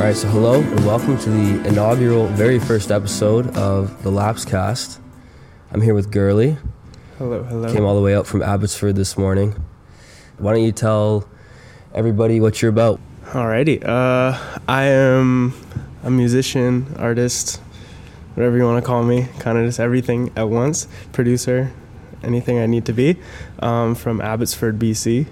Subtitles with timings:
[0.00, 4.98] All right, so hello and welcome to the inaugural, very first episode of the LAPSECAST.
[5.72, 6.56] I'm here with girly.
[7.18, 7.70] Hello, hello.
[7.70, 9.62] Came all the way up from Abbotsford this morning.
[10.38, 11.28] Why don't you tell
[11.92, 12.98] everybody what you're about?
[13.26, 13.86] Alrighty.
[13.86, 15.52] Uh, I am
[16.02, 17.60] a musician, artist,
[18.36, 19.28] whatever you want to call me.
[19.38, 20.88] Kind of just everything at once.
[21.12, 21.74] Producer,
[22.22, 23.18] anything I need to be.
[23.58, 25.26] Um, from Abbotsford, BC.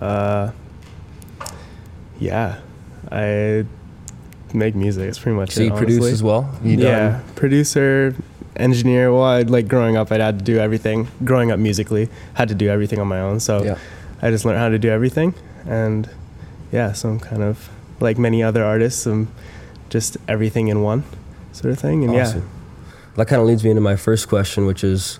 [0.00, 0.52] Uh,
[2.20, 2.60] yeah,
[3.10, 3.66] I
[4.56, 5.08] make music.
[5.08, 5.64] It's pretty much So it.
[5.66, 6.12] you produce honestly.
[6.12, 6.50] as well?
[6.64, 8.14] You yeah, done- producer,
[8.56, 9.12] engineer.
[9.12, 11.08] Well, I like growing up, I had to do everything.
[11.24, 13.38] Growing up musically, had to do everything on my own.
[13.40, 13.78] So Yeah.
[14.22, 15.34] I just learned how to do everything,
[15.66, 16.08] and
[16.72, 17.68] yeah, so I'm kind of
[18.00, 19.28] like many other artists, I'm
[19.90, 21.04] just everything in one
[21.52, 22.02] sort of thing.
[22.04, 22.48] And Awesome.
[23.16, 25.18] That kind of leads me into my first question, which is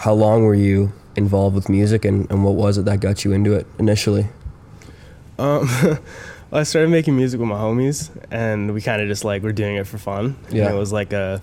[0.00, 3.32] how long were you involved with music and, and what was it that got you
[3.32, 4.26] into it initially?
[5.38, 5.68] um,
[6.54, 9.50] well, I started making music with my homies, and we kind of just like were
[9.50, 10.36] doing it for fun.
[10.50, 10.66] Yeah.
[10.66, 11.42] and it was like a,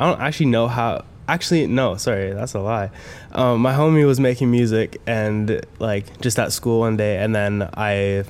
[0.00, 1.04] I don't actually know how.
[1.28, 2.90] Actually, no, sorry, that's a lie.
[3.30, 7.70] Um, my homie was making music and like just at school one day, and then
[7.74, 8.24] I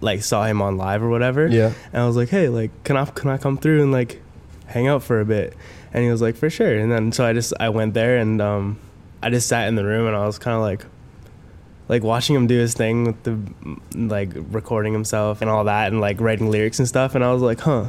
[0.00, 1.46] like saw him on live or whatever.
[1.46, 1.74] Yeah.
[1.92, 4.22] And I was like, hey, like, can I can I come through and like
[4.68, 5.52] hang out for a bit?
[5.92, 6.78] And he was like, for sure.
[6.78, 8.78] And then so I just I went there and um,
[9.22, 10.86] I just sat in the room and I was kind of like,
[11.88, 13.38] like watching him do his thing with the
[13.96, 17.14] like recording himself and all that and like writing lyrics and stuff.
[17.14, 17.88] And I was like, huh,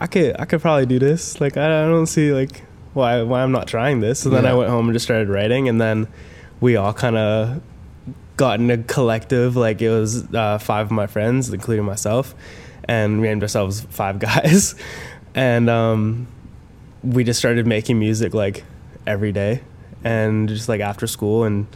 [0.00, 1.40] I could I could probably do this.
[1.40, 4.20] Like I, I don't see like why why I'm not trying this.
[4.20, 6.08] So then I went home and just started writing and then
[6.60, 7.62] we all kind of
[8.36, 12.34] got in a collective like it was uh, five of my friends including myself
[12.88, 14.74] and we named ourselves five guys
[15.34, 16.26] and um,
[17.02, 18.64] we just started making music like
[19.06, 19.60] every day
[20.02, 21.66] and just like after school and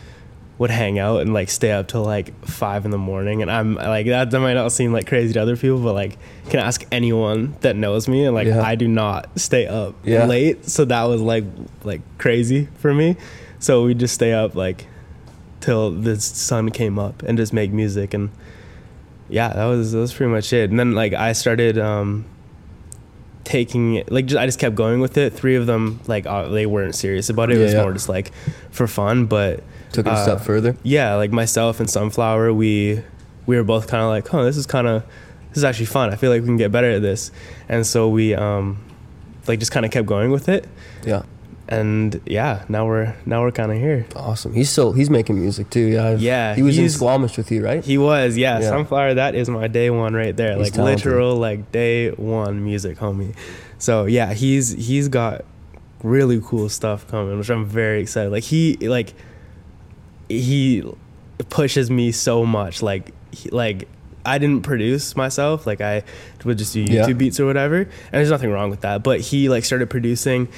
[0.58, 3.42] would hang out and like stay up till like five in the morning.
[3.42, 6.18] And i'm like that, that might not seem like crazy to other people but like
[6.50, 8.24] can ask anyone that knows me?
[8.24, 8.62] And like Yeah.
[8.62, 10.26] i do not stay up Yeah.
[10.26, 10.64] late.
[10.66, 11.44] So that was like
[11.84, 13.16] like crazy for me.
[13.60, 14.86] So we just stay up like
[15.60, 18.12] till the sun came up and just make music.
[18.14, 18.30] And
[19.28, 20.70] yeah that was that was pretty much it.
[20.70, 22.24] And then like i started um
[23.44, 25.32] taking it like just, i just kept going with it.
[25.32, 27.54] Three of them like uh, they weren't serious about it.
[27.54, 27.82] It Yeah, was yeah.
[27.82, 28.32] more just like
[28.70, 29.26] for fun.
[29.26, 29.62] But
[29.92, 30.76] Took it a Uh, step further?
[30.82, 33.02] yeah like myself and sunflower we
[33.46, 35.02] we were both kind of like oh this is kind of
[35.50, 37.30] this is actually fun i feel like we can get better at this
[37.68, 38.78] and so we um
[39.46, 40.66] like just kind of kept going with it
[41.06, 41.22] Yeah.
[41.68, 44.52] and yeah now we're now we're kind of here Awesome.
[44.54, 45.86] He's still he's making music too.
[45.94, 46.08] Yeah.
[46.08, 47.82] I've- Yeah, He was in Squamish with you, right?
[47.84, 48.68] He was, yeah, Yeah.
[48.68, 49.14] Sunflower.
[49.14, 51.06] That is my day one right there, He's like talented.
[51.06, 53.34] literal, like day one music, homie.
[53.78, 55.44] So yeah, he's he's got
[56.02, 58.30] really cool stuff coming, which I'm very excited.
[58.32, 59.14] Like he like
[60.28, 60.82] he
[61.48, 62.82] pushes me so much.
[62.82, 63.88] Like he, like
[64.26, 65.66] I didn't produce myself.
[65.66, 66.02] Like I
[66.44, 67.12] would just do YouTube Yeah.
[67.14, 69.02] beats or whatever, and there's nothing wrong with that.
[69.02, 70.48] But he like started producing,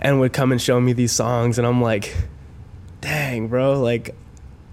[0.00, 2.16] and would come and show me these songs, and I'm like,
[3.00, 4.14] dang, bro, like.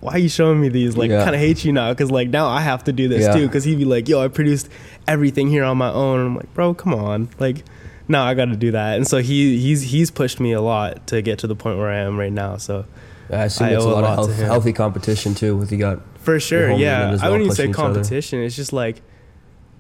[0.02, 0.96] Why are you showing me these?
[0.96, 1.24] Like, Yeah.
[1.24, 3.34] kind of hate you now because like now I have to do this Yeah.
[3.34, 3.48] too.
[3.48, 4.70] Because he'd be like, "Yo, I produced
[5.08, 7.64] everything here on my own." And I'm like, "Bro, come on!" Like,
[8.08, 8.98] no, I got to do that.
[8.98, 11.90] And so he he's he's pushed me a lot to get to the point where
[11.90, 12.58] I am right now.
[12.58, 12.86] So
[13.32, 15.56] I assume I it's a owe a lot, lot of health, healthy competition too.
[15.58, 17.18] With you got for sure, yeah.
[17.22, 18.40] I wouldn't even say competition.
[18.42, 19.02] It's just like,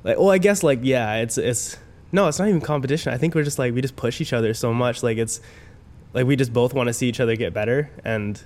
[0.03, 1.77] like, well, I guess like yeah, it's it's
[2.11, 3.13] no, it's not even competition.
[3.13, 5.03] I think we're just like we just push each other so much.
[5.03, 5.41] Like it's
[6.13, 8.41] like we just both want to see each other get better, and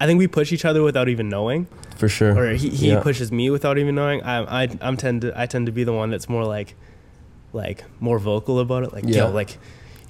[0.00, 1.66] I think we push each other without even knowing.
[1.96, 2.36] for sure.
[2.36, 3.00] or he, he Yeah.
[3.00, 4.22] pushes me without even knowing.
[4.24, 6.74] I I I'm tend to I tend to be the one that's more like
[7.52, 8.92] like more vocal about it.
[8.92, 9.26] Like Yeah.
[9.26, 9.58] yo, like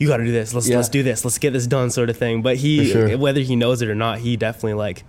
[0.02, 0.52] you got to do this.
[0.54, 0.76] Let's Yeah.
[0.76, 1.24] let's do this.
[1.24, 2.42] Let's get this done, sort of thing.
[2.42, 3.16] But he sure.
[3.16, 5.04] whether he knows it or not, he definitely like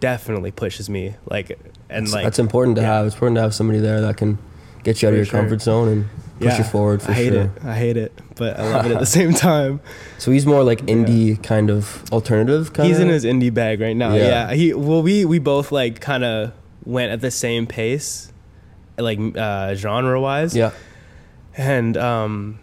[0.00, 1.50] definitely pushes me like
[1.88, 2.94] and That's- like that's important to yeah.
[2.98, 3.06] have.
[3.06, 4.38] It's important to have somebody there that can
[4.84, 5.40] get you out For of your sure.
[5.40, 6.04] comfort zone and
[6.38, 7.42] push yeah, you forward for I hate sure.
[7.42, 7.50] it.
[7.64, 9.80] I hate it, but I love it at the same time.
[10.18, 13.04] So he's more like indie kind of alternative kind He's of.
[13.04, 14.14] in his indie bag right now.
[14.14, 14.50] Yeah.
[14.50, 14.54] Yeah.
[14.54, 16.52] He well we we both like kind of
[16.84, 18.32] went at the same pace
[18.98, 20.54] like uh genre wise.
[20.54, 20.70] yeah.
[21.56, 22.58] and um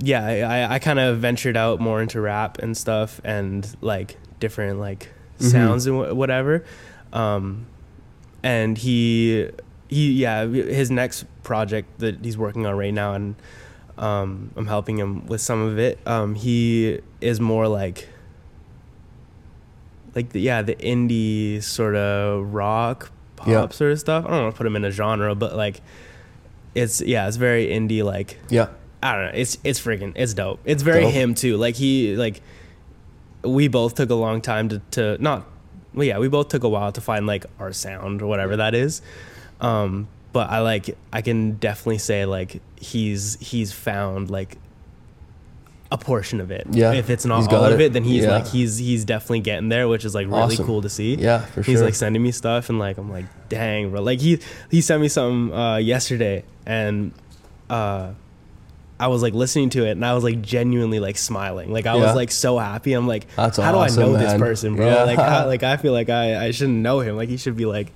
[0.00, 4.78] yeah i i, kind of ventured out more into rap and stuff and like different
[4.78, 5.10] like
[5.40, 5.50] Mhm.
[5.50, 6.64] sounds and wh- whatever
[7.12, 7.66] um
[8.42, 9.48] and he
[9.88, 13.34] he yeah his next project that he's working on right now and
[13.98, 18.08] um i'm helping him with some of it um he is more like
[20.14, 23.68] like the, yeah the indie sort of rock pop Yeah.
[23.68, 25.80] sort of stuff i don't want to put him in a genre but like
[26.74, 28.68] it's yeah it's very indie like Yeah.
[29.06, 31.12] I don't know it's it's freaking it's dope it's very Dope.
[31.12, 32.40] him too like he like
[33.42, 35.46] we both took a long time to to not
[35.94, 38.74] well yeah we both took a while to find like our sound or whatever that
[38.74, 39.02] is
[39.60, 44.58] um but I like I can definitely say like he's he's found like
[45.90, 46.66] a portion of it.
[46.72, 47.84] Yeah, If it's he's not all of it.
[47.86, 48.32] it, then he's Yeah.
[48.32, 50.66] like he's he's definitely getting there, which is like really Awesome.
[50.66, 51.14] cool to see.
[51.14, 51.86] Yeah, for He's sure.
[51.86, 54.02] like sending me stuff and like I'm like, dang, bro.
[54.02, 54.38] Like he
[54.70, 57.12] he sent me something uh, yesterday and
[57.70, 58.10] uh,
[58.98, 61.70] I was like listening to it and I was like genuinely like smiling.
[61.72, 62.02] Like I Yeah.
[62.06, 62.92] was like so happy.
[62.94, 64.86] I'm like, That's how awesome, do I know this person, bro?
[64.88, 65.02] Yeah.
[65.04, 67.16] Like how, like I feel like I I shouldn't know him.
[67.16, 67.92] Like he should be like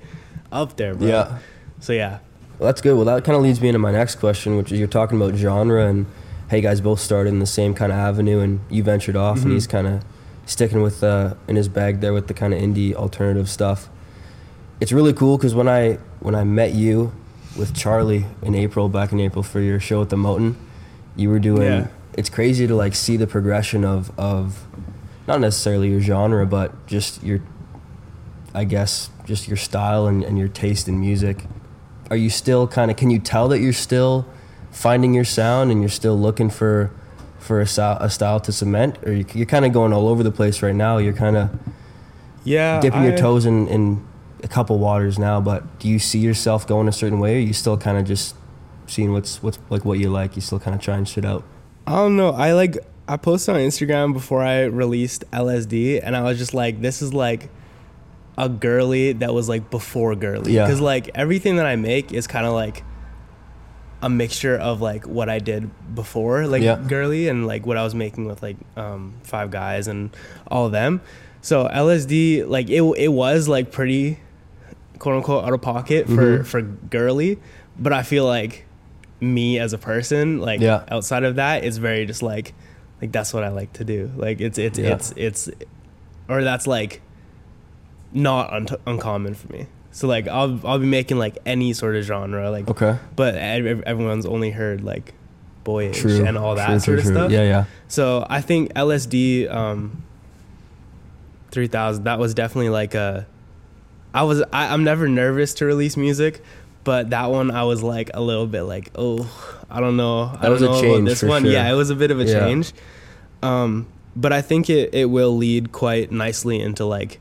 [0.53, 1.07] up there, bro.
[1.09, 1.39] Yeah.
[1.81, 2.19] So yeah.
[2.59, 2.95] Well, that's good.
[2.97, 5.35] Well, that kind of leads me into my next question, which is you're talking about
[5.37, 6.05] genre and
[6.49, 9.43] hey, guys both started in the same kind of avenue, and you ventured off, Mhm.
[9.45, 10.03] and he's kind of
[10.45, 13.89] sticking with uh, in his bag there with the kind of indie alternative stuff.
[14.81, 17.13] It's really cool because when I when I met you
[17.57, 20.57] with Charlie in April, back in April for your show at the Mountain,
[21.21, 21.63] you were doing.
[21.63, 21.87] Yeah.
[22.15, 24.67] It's crazy to like see the progression of of
[25.29, 27.41] not necessarily your genre, but just your,
[28.55, 31.45] I guess, just your style and, and your taste in music
[32.11, 34.27] are you still kind of can you tell that you're still
[34.73, 36.91] finding your sound and you're still looking for
[37.39, 40.25] for a, style, a style to cement or you, you're kind of going all over
[40.25, 41.49] the place right now you're kind of
[42.43, 42.81] Yeah.
[42.81, 44.05] dipping your toes in, in
[44.43, 47.53] a couple waters now but do you see yourself going a certain way or you
[47.53, 48.35] still kind of just
[48.91, 51.45] seeing what's what's like what you like you still kind of trying shit out
[51.87, 52.31] I don't know.
[52.31, 52.77] I like
[53.09, 57.13] I posted on Instagram before I released LSD, and I was just like, this is
[57.13, 57.49] like
[58.39, 60.53] a girly that was like before girly.
[60.53, 60.67] Yeah.
[60.67, 62.85] Because like everything that I make is kind of like
[64.03, 66.77] a mixture of like what I did before, like Yeah.
[66.87, 70.11] girly, and like what I was making with like um, Five Guys and
[70.49, 71.01] all of them.
[71.43, 74.21] So LSD, like it, it was like pretty
[75.01, 76.47] quote unquote out of pocket for Mhm.
[76.47, 77.39] for girly,
[77.79, 78.67] but I feel like
[79.21, 80.85] me as a person, like Yeah.
[80.91, 82.55] outside of that, is very just like
[83.03, 84.11] like that's what I like to do.
[84.17, 84.95] Like it's it's Yeah.
[84.95, 85.49] it's it's
[86.29, 87.01] or that's like
[88.13, 89.67] not un- uncommon for me.
[89.93, 94.25] So like I'll I'll be making like any sort of genre, like okay but everyone's
[94.27, 95.15] only heard like
[95.65, 97.31] boyish true and all that True, sort true, of stuff.
[97.31, 100.03] yeah yeah So I think LSD um,
[101.51, 103.27] 3000 that was definitely like a
[104.15, 106.43] I was I, I'm never nervous to release music,
[106.85, 109.29] but that one I was like a little bit like oh
[109.71, 110.23] I don't know.
[110.25, 111.43] I That don't was a know about change this one.
[111.43, 111.53] sure.
[111.53, 112.41] yeah it was a bit of a Yeah.
[112.41, 112.73] change,
[113.43, 113.87] um,
[114.17, 117.21] but I think it it will lead quite nicely into like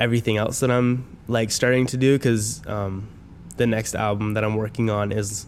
[0.00, 3.08] everything else that I'm like starting to do because um,
[3.56, 5.46] the next album that I'm working on is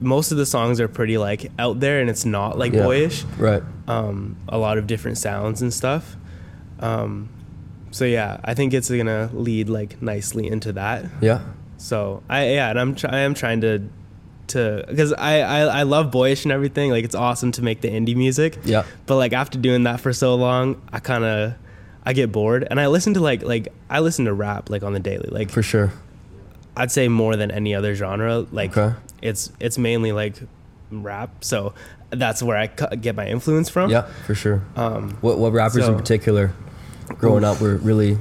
[0.00, 2.84] most of the songs are pretty like out there and it's not like Yeah.
[2.84, 3.24] boyish.
[3.36, 3.62] Right.
[3.86, 6.16] Um, a lot of different sounds and stuff.
[6.80, 7.28] Um,
[7.90, 11.06] so yeah i think it's gonna lead like nicely into that.
[11.22, 11.40] Yeah
[11.78, 13.88] so i yeah and i'm try- i am trying to
[14.48, 17.88] to because I, I i love boyish and everything like it's awesome to make the
[17.88, 18.58] indie music.
[18.64, 18.84] Yeah.
[19.06, 21.54] But like after doing that for so long i kind of
[22.04, 22.66] i get bored.
[22.68, 25.50] And i listen to like like i listen to rap like on the daily like
[25.50, 25.92] for sure.
[26.76, 28.96] I'd say more than any other genre like okay.
[29.22, 30.36] it's it's mainly like
[30.90, 31.44] rap.
[31.44, 31.74] So
[32.10, 33.90] that's where i get my influence from.
[33.90, 34.62] Yeah for sure.
[34.76, 36.52] Um what what rappers in particular
[37.18, 38.18] growing up were really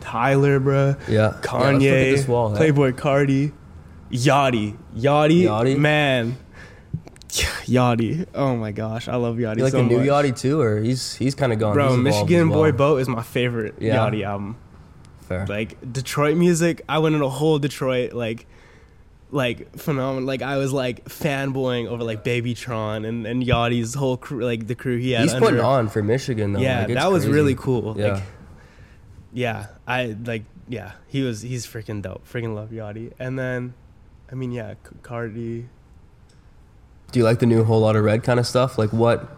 [0.00, 1.50] tyler bruh yeah Yeah, let's look at
[1.80, 1.80] kanye
[2.16, 2.58] this wall, huh?
[2.60, 3.52] Playboi Carti
[4.10, 5.78] yachty yachty Yachty?
[5.78, 6.36] man
[7.28, 10.06] yachty oh my gosh i love yachty you like so the new much.
[10.08, 13.08] Yachty too or he's he's kind of gone bro he's michigan as boy boat is
[13.08, 13.96] my favorite Yeah.
[13.96, 14.56] yachty album
[15.22, 16.80] fair like Detroit music.
[16.88, 18.46] I went in a whole Detroit like
[19.30, 20.26] like phenomenal.
[20.26, 24.74] Like I was like fanboying over like Babytron and and Yachty's whole crew, like the
[24.74, 25.24] crew he had.
[25.24, 25.44] He's under.
[25.48, 26.60] putting on for Michigan though.
[26.60, 27.34] Yeah, Like, that was crazy.
[27.34, 27.94] really cool.
[27.98, 28.14] Yeah.
[28.14, 28.22] Like,
[29.32, 30.44] yeah, I like.
[30.68, 31.42] Yeah, he was.
[31.42, 32.26] He's freaking dope.
[32.28, 33.12] Freaking love Yachty.
[33.18, 33.74] And then,
[34.30, 35.66] I mean, yeah, Carti.
[37.10, 38.76] Do you like the new Whole Lotta Red kind of stuff?
[38.76, 39.36] Like what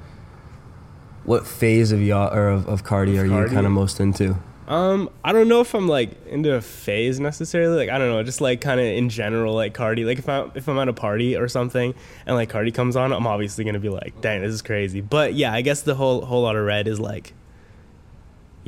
[1.25, 3.49] what phase of yacht or of, of Carti Of are Carti?
[3.49, 4.37] you kind of most into?
[4.67, 7.77] Um, I don't know if I'm like into a phase necessarily.
[7.77, 10.05] Like I don't know, just like kind of in general, like Carti.
[10.07, 11.95] Like if I'm if I'm at a party or something
[12.27, 15.01] and like Carti comes on, I'm obviously gonna be like, dang, this is crazy.
[15.01, 17.35] But yeah, I guess the whole Whole Lotta Red is like,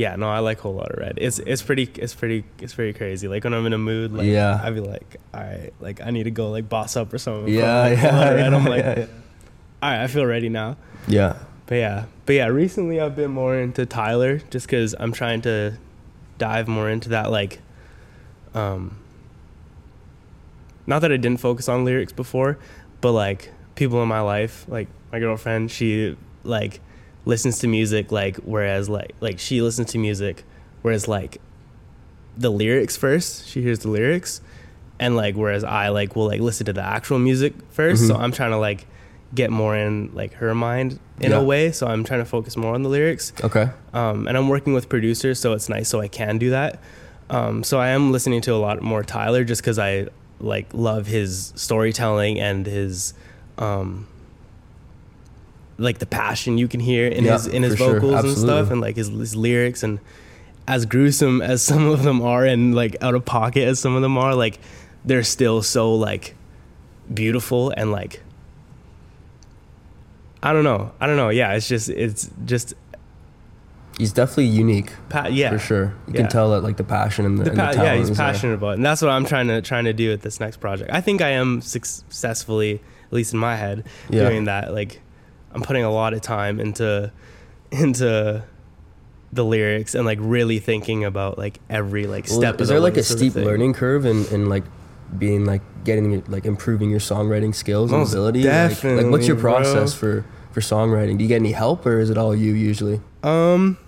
[0.02, 1.14] yeah, no, I like Whole Lotta Red.
[1.18, 3.28] It's it's pretty it's pretty it's pretty crazy.
[3.28, 4.60] Like when I'm in a mood, like Yeah.
[4.60, 7.54] I'd be like, all right, like I need to go like boss up or something.
[7.54, 9.06] Yeah, like, yeah, yeah, I'm like, yeah, yeah.
[9.80, 10.76] all right, I feel ready now.
[11.06, 11.36] Yeah.
[11.66, 15.78] But yeah, but yeah, recently I've been more into Tyler just because I'm trying to
[16.36, 17.30] dive more into that.
[17.30, 17.60] Like,
[18.54, 18.98] um,
[20.84, 22.58] not that I didn't focus on lyrics before,
[23.00, 26.80] but like people in my life, like my girlfriend, she like
[27.24, 30.44] listens to music like whereas like like she listens to music
[30.82, 31.40] whereas like
[32.36, 34.40] the lyrics first she hears the lyrics
[34.98, 38.20] and like whereas i like will like listen to the actual music 1st so Mhm.
[38.20, 38.86] i'm trying to like
[39.34, 41.38] get more in like her mind in Yeah.
[41.38, 43.70] a way so i'm trying to focus more on the lyrics Okay.
[43.94, 46.80] um, and i'm working with producers so it's nice so i can do that
[47.30, 50.06] um, so i am listening to a lot more tyler just because i
[50.40, 53.14] like love his storytelling and his
[53.58, 54.06] um
[55.82, 58.00] like the passion you can hear in Yeah, his in his for sure.
[58.00, 59.98] vocals and stuff and like his, his lyrics and
[60.68, 64.02] as gruesome as some of them are and like out of pocket as some of
[64.02, 64.58] them are like
[65.04, 66.34] they're still so like
[67.12, 68.20] beautiful and like
[70.42, 70.90] I don't know.
[71.00, 71.28] I don't know.
[71.28, 72.74] Yeah, it's just it's just
[73.98, 75.50] He's definitely unique pa- yeah.
[75.50, 75.84] for sure.
[76.08, 76.20] You Yeah.
[76.22, 78.26] can tell that like the passion and the, The and the yeah, he's is there.
[78.26, 78.74] passionate about it.
[78.76, 80.90] And that's what I'm trying to trying to do with this next project.
[80.92, 84.28] I think I am successfully, at least in my head, Yeah.
[84.28, 84.72] doing that.
[84.74, 85.00] Like
[85.54, 87.12] I'm putting a lot of time into
[87.70, 88.44] into
[89.32, 92.54] the lyrics and like really thinking about like every like Well, step.
[92.56, 94.64] is of there the like a steep learning curve in, in like
[95.16, 98.42] being like getting like improving your songwriting skills and Most ability?
[98.44, 98.52] Like-
[98.84, 99.52] like, what's your definitely, bro.
[99.60, 101.16] process for for songwriting?
[101.16, 103.00] Do you get any help or is it all you usually?
[103.22, 103.78] Um,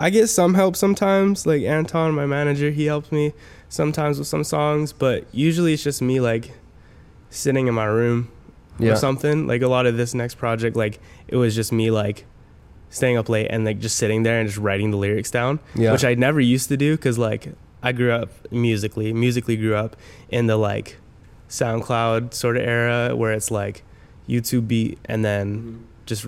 [0.00, 1.46] I get some help sometimes.
[1.46, 3.32] Like Anton, my manager, he helps me
[3.68, 6.52] sometimes with some songs, but usually it's just me like
[7.30, 8.30] sitting in my room
[8.78, 8.92] Yeah.
[8.92, 9.46] or something.
[9.46, 12.24] Like a lot of this next project, like it was just me like
[12.90, 15.92] staying up late and like just sitting there and just writing the lyrics down, Yeah.
[15.92, 19.96] which I never used to do because like I grew up musically, musically grew up
[20.30, 20.96] in the like
[21.48, 23.82] SoundCloud sort of era where it's like
[24.28, 25.82] YouTube beat and then mm-hmm.
[26.06, 26.26] just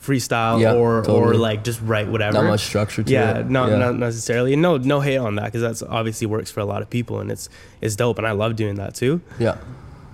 [0.00, 2.34] freestyle Yeah, or or like just write whatever.
[2.34, 3.50] Not much structure to yeah, it.
[3.50, 3.76] not yeah.
[3.78, 4.54] not necessarily.
[4.56, 7.30] No, no hate on that because that's obviously works for a lot of people and
[7.30, 7.48] it's
[7.80, 9.20] it's dope and I love doing that too.
[9.38, 9.58] yeah.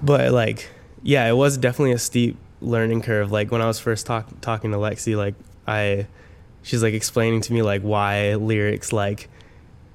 [0.02, 0.68] But like,
[1.02, 3.30] yeah, it was definitely a steep learning curve.
[3.32, 5.34] Like when I was first talk, talking to Lexi, like
[5.66, 6.06] I,
[6.62, 9.28] she's like explaining to me like why lyrics like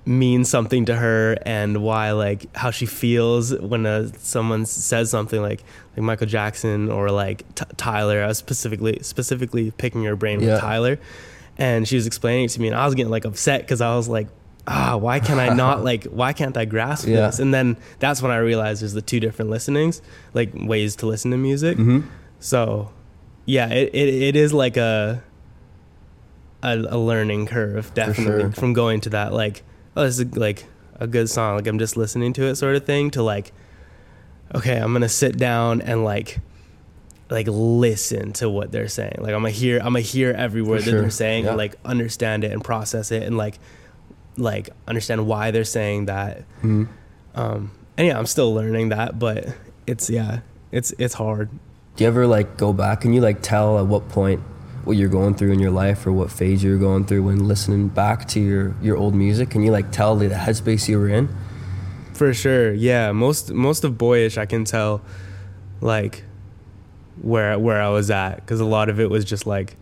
[0.05, 5.41] mean something to her and why like how she feels when uh someone says something
[5.41, 5.61] like
[5.97, 8.23] like Michael Jackson or like T- Tyler.
[8.23, 10.53] I was specifically specifically picking her brain Yeah.
[10.53, 10.99] with Tyler,
[11.57, 13.95] and she was explaining it to me, and I was getting like upset because I
[13.95, 14.27] was like.
[14.69, 16.03] Ah, why can I not like?
[16.05, 17.27] Why can't I grasp Yeah.
[17.27, 17.39] this?
[17.39, 20.01] And then that's when I realized there's the two different listenings,
[20.33, 21.77] like ways to listen to music.
[21.77, 22.01] hmm
[22.39, 22.91] So,
[23.45, 25.23] yeah, it, it, it is like a,
[26.63, 28.51] a a learning curve, definitely sure.
[28.51, 29.63] from going to that like,
[29.95, 30.65] oh, this is like
[30.99, 33.53] a good song, like I'm just listening to it sort of thing, to like,
[34.55, 36.39] okay, I'm gonna sit down and like,
[37.29, 39.15] like listen to what they're saying.
[39.19, 41.01] Like I'm gonna hear, I'm gonna hear every word that sure.
[41.01, 41.49] they're saying, Yeah.
[41.51, 43.59] and like understand it and process it, and like,
[44.37, 46.41] like understand why they're saying that.
[46.61, 46.85] hmm
[47.35, 50.41] Um, and yeah, I'm still learning that, but it's yeah,
[50.71, 51.49] it's it's hard.
[51.95, 54.41] Do you ever like go back and you like tell at what point
[54.83, 57.87] what you're going through in your life or what phase you're going through when listening
[57.87, 59.49] back to your your old music?
[59.49, 61.27] Can you like tell the headspace you were in?
[62.13, 63.11] For sure, yeah.
[63.11, 65.01] Most most of boyish, I can tell,
[65.81, 66.23] like,
[67.21, 69.75] where where I was at, because a lot of it was just like,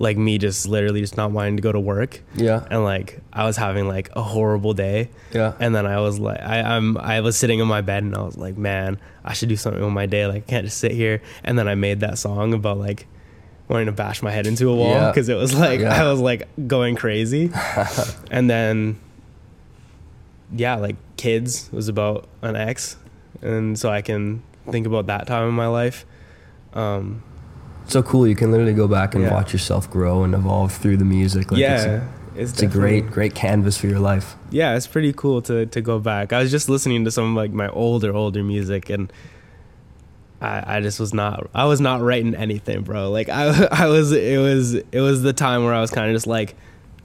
[0.00, 2.64] like me just literally just not wanting to go to work, Yeah.
[2.70, 5.52] and like I was having like a horrible day, Yeah.
[5.60, 8.22] and then I was like, I I'm I was sitting in my bed and I
[8.22, 10.26] was like, man, I should do something with my day.
[10.26, 11.20] Like, I can't just sit here.
[11.44, 13.06] And then I made that song about like
[13.68, 15.10] wanting to bash my head into a wall Yeah.
[15.10, 16.02] because it was like Yeah.
[16.02, 17.50] I was like going crazy,
[18.30, 18.98] and then
[20.54, 22.96] yeah, like kids was about an ex,
[23.42, 26.06] and so I can think about that time in my life.
[26.72, 27.22] Um,
[27.92, 28.26] so cool.
[28.26, 29.32] You can literally go back and Yeah.
[29.32, 31.50] watch yourself grow and evolve through the music.
[31.50, 34.36] Like, yeah, It's a, it's, it's a great, great canvas for your life.
[34.50, 36.32] yeah, it's pretty cool to to go back.
[36.32, 39.12] I was just listening to some of like my older older music and.
[40.42, 43.10] I, I just was not I was not writing anything, bro.
[43.10, 46.16] Like I I was it was it was the time where I was kind of
[46.16, 46.54] just like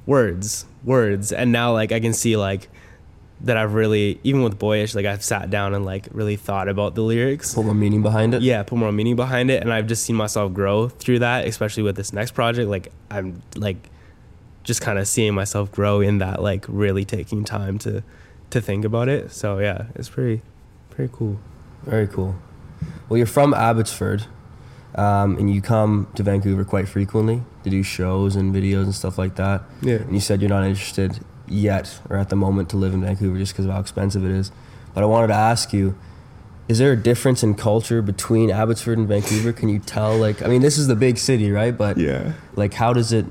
[0.05, 2.69] words, words, and now like I can see like
[3.45, 6.95] that I've really even with boyish like I've sat down and like really thought about
[6.95, 7.53] the lyrics.
[7.55, 8.41] Put more meaning behind it.
[8.41, 11.83] yeah put more meaning behind it and i've just seen myself grow through that especially
[11.83, 13.89] with this next project like i'm like
[14.63, 18.03] just kind of seeing myself grow in that like really taking time to
[18.49, 20.41] to think about it so yeah it's pretty
[20.89, 21.37] pretty cool
[21.83, 22.35] Very cool.
[23.07, 24.25] Well, you're from Abbotsford,
[24.95, 29.17] um, and you come to Vancouver quite frequently to do shows and videos and stuff
[29.19, 29.61] like that.
[29.81, 33.01] yeah And you said you're not interested yet or at the moment to live in
[33.01, 34.51] Vancouver just because of how expensive it is.
[34.93, 35.97] But I wanted to ask you,
[36.67, 39.53] is there a difference in culture between Abbotsford and Vancouver?
[39.53, 40.17] Can you tell?
[40.17, 41.77] Like, I mean, this is the big city, right?
[41.77, 43.25] But yeah like, how does it?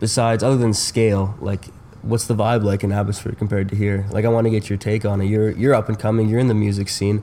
[0.00, 1.66] Besides, other than scale, like,
[2.02, 4.06] what's the vibe like in Abbotsford compared to here?
[4.10, 5.26] Like, I want to get your take on it.
[5.26, 6.28] You're you're up and coming.
[6.28, 7.22] You're in the music scene.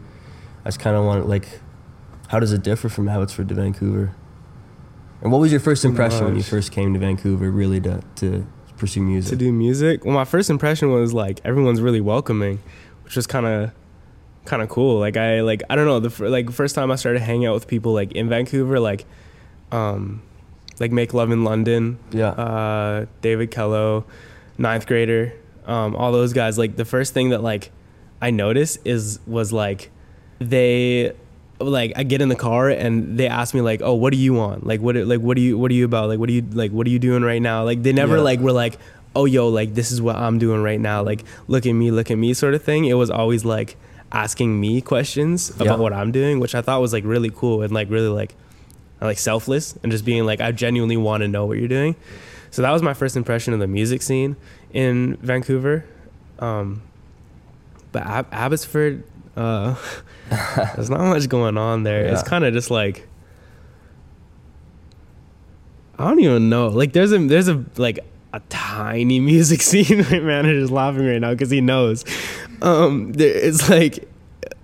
[0.64, 1.60] I just kind of want like,
[2.30, 4.16] how does it differ from Abbotsford to Vancouver?
[5.22, 8.48] And what was your first impression when you first came to Vancouver, really to to
[8.82, 9.30] pursue music?
[9.30, 12.60] to do music well my first impression was like everyone's really welcoming
[13.04, 13.72] which was kind of
[14.46, 17.22] kind of cool like i like i don't know the like first time i started
[17.22, 19.06] hanging out with people like in vancouver like
[19.72, 20.22] um
[20.80, 24.04] like make love in london yeah, uh, David Kello,
[24.58, 25.34] ninth grader,
[25.66, 26.58] um, all those guys.
[26.58, 27.72] Like the first thing that like
[28.22, 29.92] I noticed is was like
[30.40, 31.14] they
[31.64, 34.34] like I get in the car and they ask me like, "Oh, what do you
[34.34, 34.66] want?
[34.66, 36.10] Like what like what do you what are you about?
[36.10, 38.22] Like what are you like what are you doing right now?" Like they never Yeah.
[38.24, 38.78] like were like,
[39.16, 41.04] "Oh, yo, like this is what I'm doing right now.
[41.04, 42.86] Like look at me, look at me," sort of thing.
[42.86, 43.76] It was always like
[44.12, 45.76] asking me questions about Yeah.
[45.78, 48.36] what I'm doing, which I thought was like really cool and like really like
[49.02, 51.96] like selfless and just being like I genuinely want to know what you're doing.
[52.52, 54.36] So that was my first impression of the music scene
[54.74, 55.86] in Vancouver.
[56.40, 56.82] Um,
[57.94, 59.04] but Ab- Abbotsford,
[59.38, 59.76] uh,
[60.76, 62.06] there's not much going on there.
[62.06, 63.08] It's kind of just like
[66.00, 66.68] I don't even know.
[66.70, 68.00] Like there's a there's a like
[68.34, 70.00] a tiny music scene.
[70.10, 72.04] My manager's laughing right now because he knows.
[72.62, 74.08] Um, there, it's like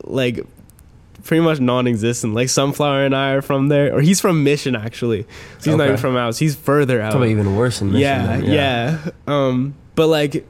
[0.04, 0.40] like
[1.24, 2.34] pretty much non-existent.
[2.34, 5.24] Like Sunflower and I are from there, or he's from Mission actually.
[5.60, 6.38] So he's not even from House.
[6.40, 7.12] He's further out.
[7.12, 8.02] Probably even worse than Mission.
[8.02, 10.48] yeah, then, yeah, Um, but like,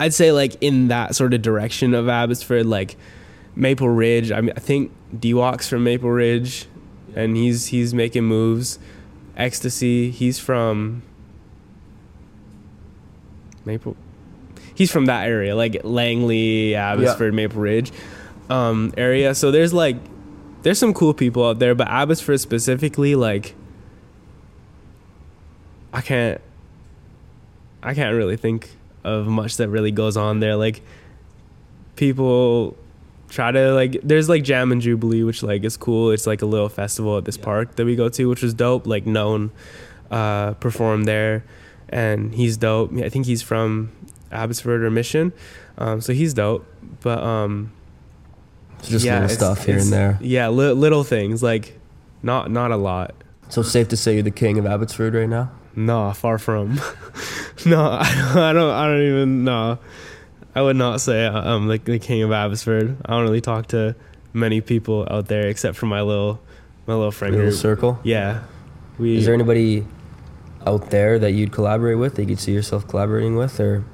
[0.00, 2.96] I'd say like in that sort of direction of Abbotsford, like
[3.54, 4.32] Maple Ridge.
[4.32, 6.66] I mean, I think Dewalk's from Maple Ridge,
[7.14, 8.78] and he's he's making moves.
[9.36, 10.10] Ecstasy.
[10.10, 11.02] He's from
[13.64, 13.96] Maple.
[14.74, 17.92] He's from that area, like Langley, Abbotsford, Maple Ridge
[18.48, 19.34] um, area.
[19.34, 19.96] So there's like,
[20.62, 23.54] there's some cool people out there, but Abbotsford specifically, like,
[25.92, 26.40] I can't,
[27.82, 28.70] I can't really think
[29.04, 30.56] of much that really goes on there.
[30.56, 30.82] Like,
[31.96, 32.76] people
[33.28, 36.10] try to like, there's like Jam in Jubilee, which like is cool.
[36.10, 38.86] It's like a little festival at this park that we go to, which was dope.
[38.86, 39.50] Like, known
[40.10, 41.44] uh, performed there,
[41.88, 42.92] and he's dope.
[42.96, 43.92] I think he's from
[44.32, 45.32] Abbotsford or Mission,
[45.78, 46.66] um, so he's dope.
[47.00, 47.72] But um,
[48.82, 50.18] just yeah, little stuff here and there.
[50.20, 51.78] Yeah, li- little things like
[52.22, 53.14] not not a lot.
[53.48, 55.50] So safe to say you're the king of Abbotsford right now.
[55.74, 56.80] No, far from.
[57.66, 58.70] no, I don't, I don't.
[58.70, 59.78] I don't even know.
[60.54, 62.96] I would not say I'm like the king of Abbotsford.
[63.04, 63.94] I don't really talk to
[64.32, 66.40] many people out there except for my little
[66.86, 67.60] my little friend Little group.
[67.60, 68.00] circle.
[68.02, 68.42] Yeah,
[68.98, 69.16] we.
[69.18, 69.86] Is there anybody
[70.66, 72.16] out there that you'd collaborate with?
[72.16, 73.84] That you'd see yourself collaborating with, or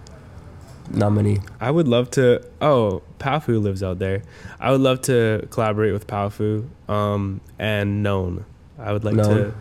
[0.91, 1.41] not many?
[1.61, 2.43] I would love to.
[2.61, 4.23] Oh, Paofu lives out there.
[4.59, 8.45] I would love to collaborate with Paofu um, and Known.
[8.79, 9.37] I would like Known.
[9.37, 9.55] to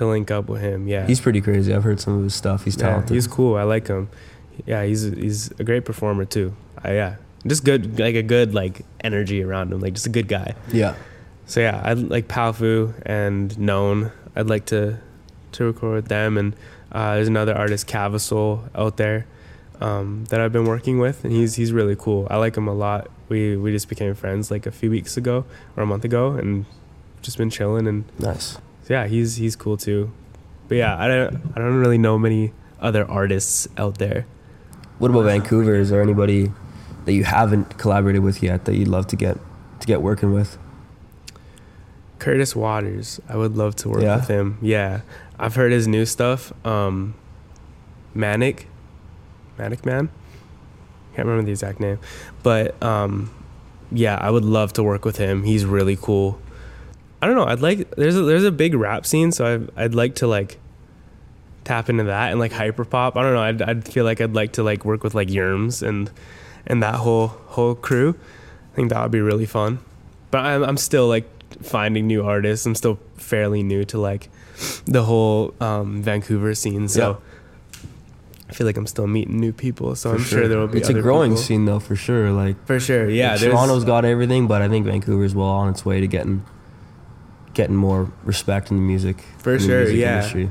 [0.00, 0.88] link up with him.
[0.88, 1.72] Yeah, He's pretty crazy.
[1.74, 2.64] I've heard some of his stuff.
[2.64, 3.14] He's yeah, talented.
[3.14, 3.56] he's cool.
[3.56, 4.08] I like him.
[4.66, 6.54] Yeah, he's he's a great performer too.
[6.84, 9.80] Uh, yeah, just good, like a good like energy around him.
[9.80, 10.54] Like just a good guy.
[10.72, 10.94] yeah.
[11.46, 14.12] So yeah, I like Paofu and Known.
[14.36, 14.98] I'd like to
[15.52, 16.38] to record with them.
[16.38, 16.54] And
[16.92, 19.26] uh, there's another artist, Cavasol, out there
[19.80, 22.26] um, that I've been working with, and he's he's really cool.
[22.30, 23.10] I like him a lot.
[23.28, 25.44] We we just became friends like a few weeks ago
[25.76, 26.64] or a month ago, and
[27.22, 27.86] just been chilling.
[27.86, 28.58] And Nice.
[28.82, 30.12] So yeah, he's he's cool too.
[30.68, 34.26] But yeah, I don't I don't really know many other artists out there.
[34.98, 35.74] What about Vancouver?
[35.74, 36.52] Is there anybody
[37.04, 39.36] that you haven't collaborated with yet that you'd love to get
[39.80, 40.58] to get working with?
[42.18, 43.20] Curtis Waters.
[43.28, 44.16] I would love to work Yeah?
[44.16, 44.58] with him.
[44.62, 45.00] Yeah.
[45.38, 46.52] I've heard his new stuff.
[46.64, 47.14] Um
[48.14, 48.68] Manic.
[49.58, 50.08] Manic Man.
[51.16, 51.98] Can't remember the exact name.
[52.42, 53.30] But um
[53.90, 55.42] yeah, I would love to work with him.
[55.42, 56.38] He's really cool.
[57.22, 57.46] I don't know.
[57.46, 60.58] I'd like there's a there's a big rap scene, so I'd I'd like to like
[61.64, 63.16] tap into that and like hyper pop.
[63.16, 63.40] I don't know.
[63.42, 66.10] I'd I'd feel like I'd like to like work with like Yerms and
[66.66, 68.16] and that whole whole crew.
[68.72, 69.78] I think that would be really fun.
[70.32, 71.28] But I'm I'm still like
[71.62, 72.66] finding new artists.
[72.66, 74.28] I'm still fairly new to like
[74.84, 77.20] the whole um, Vancouver scene, so
[78.48, 79.94] I feel like I'm still meeting new people.
[79.94, 80.48] So For I'm sure.
[80.48, 80.78] there will be.
[80.78, 81.42] It's a growing people.
[81.42, 82.30] scene though, for sure.
[82.32, 83.08] Like for sure.
[83.08, 86.44] Yeah, there's- Toronto's got everything, but I think Vancouver's well on its way to getting
[87.54, 89.18] getting more respect in the music.
[89.38, 90.16] For the sure, music yeah.
[90.16, 90.50] industry.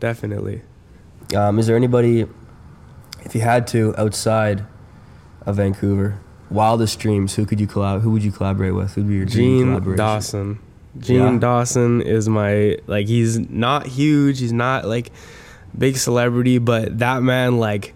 [0.00, 0.62] definitely.
[1.36, 2.26] Um, is there anybody,
[3.24, 4.64] if you had to, outside
[5.44, 6.18] of Vancouver,
[6.50, 7.34] wildest dreams?
[7.34, 8.00] Who could you collab?
[8.00, 8.94] Who would you collaborate with?
[8.94, 9.96] Who'd be your dream Jean?
[9.96, 10.58] Dawson.
[10.98, 11.38] Jean Yeah.
[11.38, 15.12] Dawson is my like he's not huge, he's not like
[15.76, 17.94] big celebrity, but that man like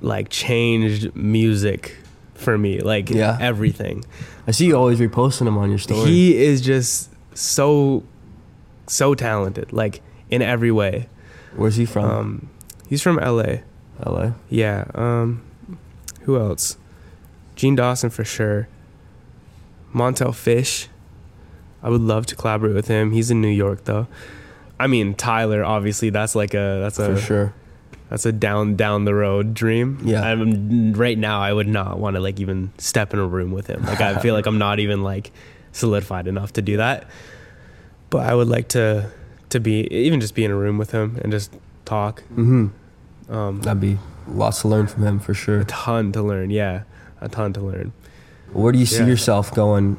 [0.00, 1.96] like changed music
[2.34, 2.80] for me.
[2.80, 3.38] Like Yeah.
[3.40, 4.04] everything.
[4.46, 6.06] I see you always reposting him on your story.
[6.10, 8.04] He is just so
[8.86, 11.08] so talented, like in every way.
[11.56, 12.04] Where's he from?
[12.10, 12.50] Um
[12.88, 13.58] he's from LA.
[14.04, 14.32] LA.
[14.48, 14.84] Yeah.
[14.94, 15.42] Um
[16.22, 16.76] who else?
[17.56, 18.68] Jean Dawson for sure.
[19.92, 20.88] Montell Fish.
[21.82, 23.12] I would love to collaborate with him.
[23.12, 24.06] He's in New York though.
[24.80, 27.54] I mean Tyler, obviously that's like a that's a For sure.
[28.10, 30.00] that's a down down the road dream.
[30.02, 30.22] Yeah.
[30.22, 33.66] I'm, right now I would not want to like even step in a room with
[33.68, 33.84] him.
[33.84, 35.30] Like I feel like I'm not even like
[35.74, 37.04] solidified enough to do that.
[38.10, 39.10] But I would like to
[39.50, 41.52] to be even just be in a room with him and just
[41.84, 42.22] talk.
[42.32, 42.68] Mm-hmm.
[43.32, 45.60] Um, That'd be lots to learn from him for sure.
[45.60, 46.50] a ton to learn.
[46.50, 46.82] Yeah,
[47.20, 47.92] a ton to learn.
[48.52, 49.06] Where do you see Yeah.
[49.06, 49.98] yourself going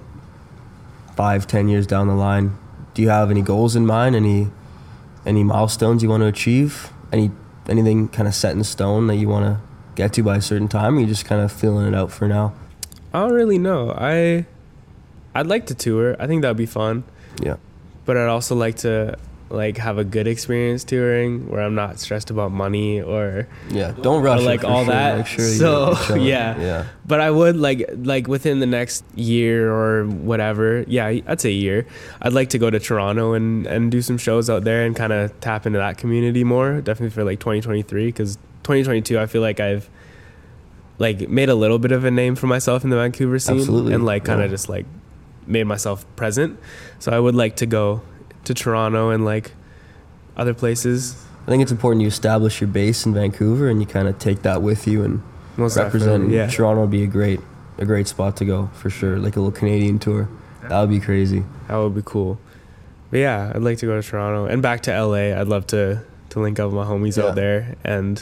[1.16, 2.58] five, ten years down the line?
[2.94, 4.16] Do you have any goals in mind?
[4.16, 4.50] Any
[5.26, 6.92] any milestones you want to achieve?
[7.12, 7.32] Any
[7.68, 9.60] anything kind of set in stone that you want to
[9.96, 10.98] get to by a certain time?
[10.98, 12.54] Or you just kind of feeling it out for now?
[13.14, 13.92] I don't really know.
[13.92, 14.46] I
[15.36, 16.16] I'd like to tour.
[16.20, 17.04] I think that'd be fun.
[17.42, 17.58] Yeah.
[18.06, 19.18] But I'd also like to
[19.50, 23.92] like have a good experience touring where I'm not stressed about money or Yeah.
[24.02, 24.42] Don't rush.
[24.42, 24.94] it like all sure.
[24.94, 25.18] that.
[25.18, 26.60] Make sure So, yeah.
[26.60, 26.86] Yeah.
[27.06, 30.84] but I would like like within the next year or whatever.
[30.88, 31.86] Yeah, I'd say a year.
[32.22, 35.14] I'd like to go to Toronto and and do some shows out there and kind
[35.14, 36.82] of tap into that community more.
[36.82, 39.90] Definitely for like 2023 cuz 2022 I feel like I've
[40.98, 43.94] like made a little bit of a name for myself in the Vancouver scene Absolutely,
[43.94, 44.54] and like kind of yeah.
[44.56, 44.86] just like
[45.48, 46.60] made myself present.
[47.00, 48.02] So I would like to go
[48.46, 49.52] to Toronto and like
[50.38, 51.24] other places.
[51.48, 54.42] I think it's important you establish your base in Vancouver and you kind of take
[54.42, 55.22] that with you and
[55.58, 56.30] Most represent.
[56.32, 56.48] yeah.
[56.48, 57.40] Toronto would be a great
[57.78, 59.18] a great spot to go for sure.
[59.18, 60.28] Like a little Canadian tour.
[60.70, 61.44] That would be crazy.
[61.68, 62.40] That would be cool.
[63.12, 65.40] But yeah, I'd like to go to Toronto and back to LA.
[65.40, 67.26] I'd love to to link up with my homies Yeah.
[67.30, 68.22] out there and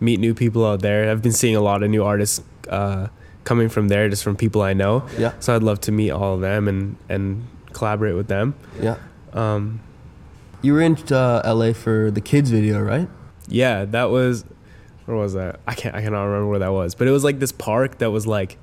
[0.00, 1.10] meet new people out there.
[1.10, 3.08] I've been seeing a lot of new artists uh,
[3.44, 5.06] coming from there, just from people I know.
[5.18, 5.32] Yeah.
[5.40, 8.54] So I'd love to meet all of them and and collaborate with them.
[8.80, 8.96] Yeah.
[9.32, 9.80] Um,
[10.62, 13.08] You were in uh, LA for the kids video, right?
[13.48, 14.44] yeah, that was
[15.04, 15.60] where was that?
[15.66, 18.10] I can't I cannot remember where that was, but it was like this park that
[18.10, 18.56] was like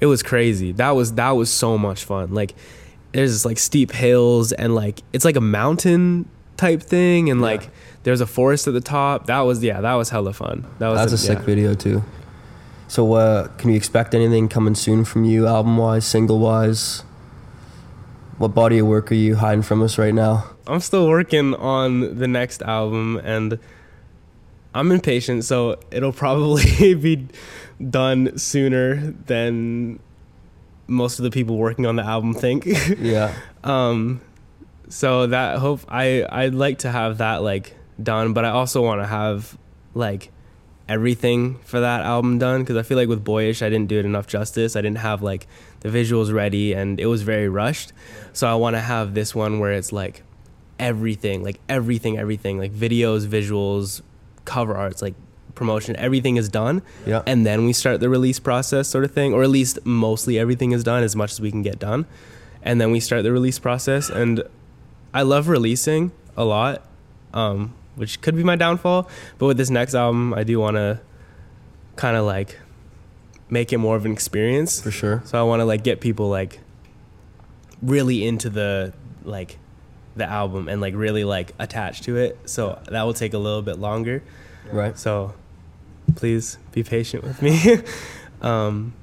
[0.00, 0.72] it was crazy.
[0.72, 2.34] That was that was so much fun.
[2.34, 2.54] Like
[3.12, 7.46] there's this like steep hills and like it's like a mountain type thing and Yeah.
[7.46, 7.70] like
[8.02, 9.26] there's a forest at the top.
[9.26, 10.66] That was yeah, that was hella fun.
[10.78, 11.44] That was That's a sick yeah.
[11.44, 12.02] video too.
[12.88, 17.02] So, uh, can we expect anything coming soon from you, album wise, single wise?
[18.38, 20.44] What body of work are you hiding from us right now?
[20.66, 23.58] I'm still working on the next album and
[24.74, 27.26] I'm impatient, so it'll probably be
[27.90, 29.98] done sooner than
[30.86, 32.64] most of the people working on the album think.
[32.98, 33.34] Yeah.
[33.64, 34.20] um
[34.88, 39.02] so that hope I I'd like to have that like done, but I also want
[39.02, 39.58] to have
[39.94, 40.30] like
[40.88, 44.04] everything for that album done because I feel like with Boyish I didn't do it
[44.04, 44.74] enough justice.
[44.74, 45.46] I didn't have like
[45.80, 47.92] the visuals ready and it was very rushed.
[48.32, 50.22] So I want to have this one where it's like
[50.78, 54.00] everything, like everything, everything, like videos, visuals,
[54.44, 55.14] cover arts, like
[55.54, 56.82] promotion, everything is done.
[57.04, 57.22] Yeah.
[57.26, 60.72] And then we start the release process, sort of thing, or at least mostly everything
[60.72, 62.06] is done as much as we can get done.
[62.62, 64.08] And then we start the release process.
[64.08, 64.42] And
[65.12, 66.82] I love releasing a lot,
[67.34, 69.08] um, which could be my downfall.
[69.38, 71.00] But with this next album, I do want to
[71.96, 72.58] kind of like
[73.50, 74.80] make it more of an experience.
[74.80, 75.22] For sure.
[75.24, 76.60] So I want to like get people like
[77.82, 78.92] really into the
[79.24, 79.58] like
[80.16, 82.38] the album and like really like attached to it.
[82.46, 84.22] So that will take a little bit longer.
[84.72, 84.98] Right.
[84.98, 85.34] So
[86.16, 87.78] please be patient with me.
[88.42, 88.94] um,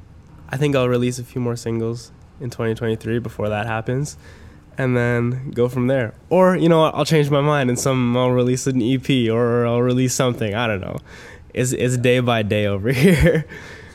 [0.50, 4.18] I think I'll release a few more singles in 2023 before that happens.
[4.78, 6.14] And then go from there.
[6.30, 9.66] Or, you know what, I'll change my mind and some I'll release an EP or
[9.66, 10.54] I'll release something.
[10.54, 10.98] I don't know.
[11.54, 13.46] It's, it's day by day over here.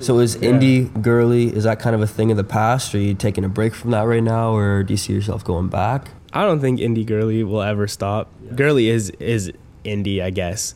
[0.01, 0.53] So, is Yeah.
[0.53, 2.95] indie girly, is that kind of a thing of the past?
[2.95, 5.69] Are you taking a break from that right now, or do you see yourself going
[5.69, 6.09] back?
[6.33, 8.31] I don't think indie girly will ever stop.
[8.57, 9.53] Girly is is
[9.85, 10.75] indie, I guess.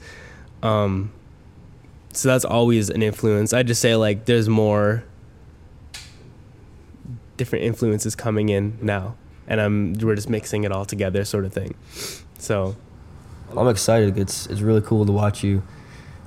[0.62, 1.10] Um,
[2.12, 3.54] so that's always an influence.
[3.54, 5.04] I just say like there's more
[7.38, 9.14] different influences coming in now,
[9.48, 11.74] and I'm we're just mixing it all together, sort of thing.
[12.38, 12.76] So
[13.56, 14.16] I'm excited.
[14.18, 15.62] It's it's really cool to watch you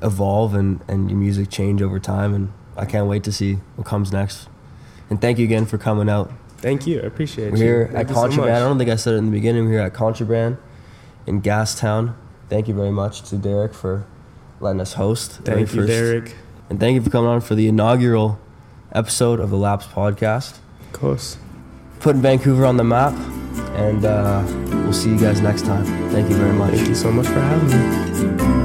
[0.01, 3.85] evolve and, and your music change over time, and I can't wait to see what
[3.87, 4.47] comes next.
[5.09, 6.31] And thank you again for coming out.
[6.57, 7.63] thank you, I appreciate We're you.
[7.63, 8.55] here Thank at you so Contraband.
[8.55, 9.65] I don't think I said it in the beginning.
[9.65, 10.57] We're here at Contraband
[11.25, 12.13] in Gastown.
[12.49, 14.05] Thank you very much to Derek for
[14.59, 15.39] letting us host.
[15.45, 16.35] Thank you, first- Derek.
[16.69, 18.39] And thank you for coming on for the inaugural
[18.91, 20.57] episode of the Lapse podcast.
[20.81, 21.37] Of course.
[21.99, 23.13] Putting Vancouver on the map.
[23.75, 24.43] And uh,
[24.83, 25.85] we'll see you guys next time.
[26.11, 26.73] Thank you very much.
[26.73, 28.56] Thank you so much for having me.